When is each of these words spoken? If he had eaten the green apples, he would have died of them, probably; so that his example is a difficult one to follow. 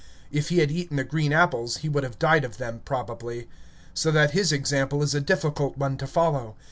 If 0.31 0.49
he 0.49 0.57
had 0.57 0.71
eaten 0.71 0.97
the 0.97 1.03
green 1.03 1.31
apples, 1.31 1.77
he 1.85 1.87
would 1.87 2.03
have 2.03 2.17
died 2.17 2.43
of 2.43 2.57
them, 2.57 2.81
probably; 2.85 3.47
so 3.93 4.09
that 4.09 4.31
his 4.31 4.51
example 4.51 5.03
is 5.03 5.13
a 5.13 5.21
difficult 5.21 5.77
one 5.77 5.95
to 5.97 6.07
follow. 6.07 6.55